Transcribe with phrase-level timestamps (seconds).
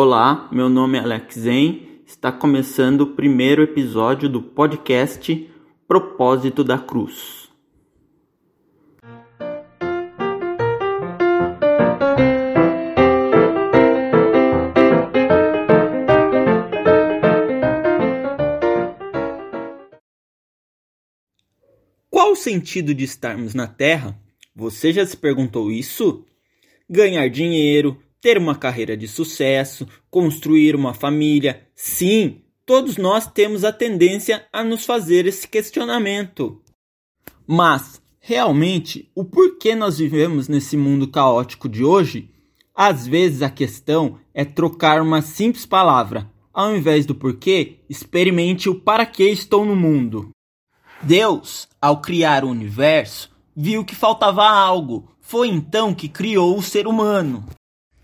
[0.00, 2.02] Olá, meu nome é Alex Zen.
[2.06, 5.50] Está começando o primeiro episódio do podcast
[5.88, 7.48] Propósito da Cruz.
[22.08, 24.16] Qual o sentido de estarmos na Terra?
[24.54, 26.24] Você já se perguntou isso?
[26.88, 31.68] Ganhar dinheiro, ter uma carreira de sucesso, construir uma família.
[31.74, 36.60] Sim, todos nós temos a tendência a nos fazer esse questionamento.
[37.46, 42.30] Mas, realmente, o porquê nós vivemos nesse mundo caótico de hoje?
[42.74, 46.30] Às vezes a questão é trocar uma simples palavra.
[46.52, 50.30] Ao invés do porquê, experimente o para que estou no mundo.
[51.02, 55.10] Deus, ao criar o universo, viu que faltava algo.
[55.20, 57.44] Foi então que criou o ser humano.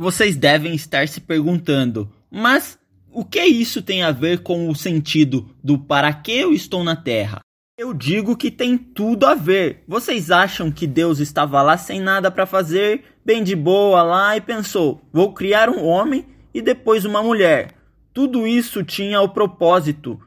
[0.00, 2.78] Vocês devem estar se perguntando, mas
[3.12, 6.96] o que isso tem a ver com o sentido do para que eu estou na
[6.96, 7.40] Terra?
[7.78, 9.84] Eu digo que tem tudo a ver.
[9.86, 14.40] Vocês acham que Deus estava lá sem nada para fazer, bem de boa lá e
[14.40, 17.74] pensou: vou criar um homem e depois uma mulher?
[18.14, 20.18] Tudo isso tinha o propósito.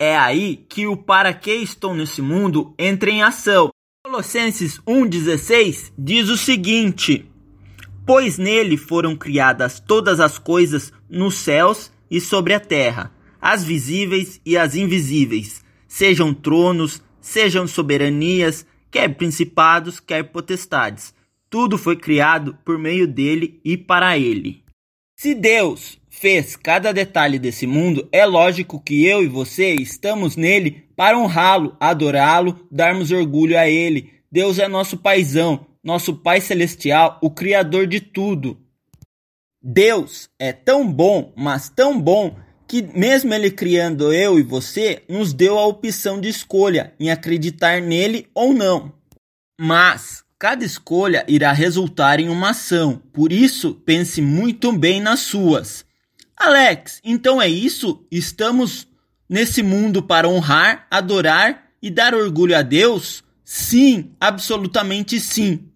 [0.00, 3.70] É aí que o para que estou nesse mundo entra em ação.
[4.04, 7.30] Colossenses 1,16 diz o seguinte:
[8.06, 14.40] pois nele foram criadas todas as coisas nos céus e sobre a terra, as visíveis
[14.46, 21.12] e as invisíveis, sejam tronos, sejam soberanias, quer principados, quer potestades.
[21.50, 24.62] Tudo foi criado por meio dele e para ele.
[25.16, 30.84] Se Deus fez cada detalhe desse mundo, é lógico que eu e você estamos nele
[30.94, 34.10] para honrá-lo, adorá-lo, darmos orgulho a ele.
[34.30, 38.60] Deus é nosso paizão, nosso Pai Celestial, o Criador de tudo.
[39.62, 42.36] Deus é tão bom, mas tão bom,
[42.66, 47.80] que mesmo Ele criando eu e você, nos deu a opção de escolha em acreditar
[47.80, 48.92] nele ou não.
[49.60, 55.86] Mas cada escolha irá resultar em uma ação, por isso pense muito bem nas suas.
[56.36, 58.04] Alex, então é isso?
[58.10, 58.88] Estamos
[59.28, 63.22] nesse mundo para honrar, adorar e dar orgulho a Deus?
[63.44, 65.70] Sim, absolutamente sim.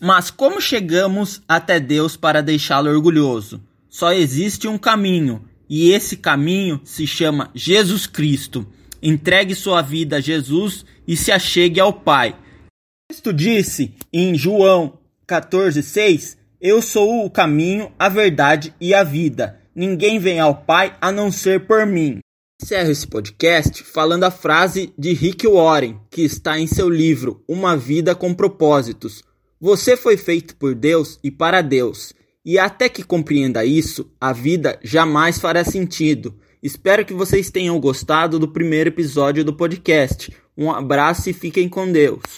[0.00, 3.62] Mas como chegamos até Deus para deixá-lo orgulhoso?
[3.88, 8.66] Só existe um caminho, e esse caminho se chama Jesus Cristo.
[9.02, 12.36] Entregue sua vida a Jesus e se achegue ao Pai.
[13.08, 19.60] Cristo disse em João 14,6: Eu sou o caminho, a verdade e a vida.
[19.74, 22.18] Ninguém vem ao Pai a não ser por mim.
[22.60, 27.76] Encerro esse podcast falando a frase de Rick Warren, que está em seu livro Uma
[27.76, 29.22] Vida com Propósitos.
[29.58, 32.12] Você foi feito por Deus e para Deus.
[32.44, 36.34] E até que compreenda isso, a vida jamais fará sentido.
[36.62, 40.30] Espero que vocês tenham gostado do primeiro episódio do podcast.
[40.56, 42.35] Um abraço e fiquem com Deus.